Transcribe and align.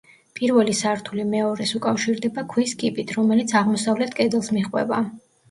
პირველი 0.37 0.73
სართული 0.77 1.25
მეორეს 1.33 1.73
უკავშირდება 1.79 2.45
ქვის 2.55 2.73
კიბით, 2.81 3.15
რომელიც 3.19 3.55
აღმოსავლეთ 3.61 4.19
კედელს 4.23 4.53
მიჰყვება. 4.59 5.05